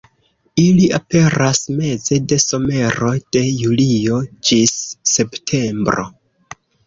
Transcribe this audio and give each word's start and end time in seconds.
Ili 0.61 0.85
aperas 0.97 1.59
meze 1.81 2.17
de 2.31 2.39
somero, 2.45 3.11
de 3.37 3.43
julio 3.59 4.17
ĝis 4.49 4.75
septembro. 5.13 6.07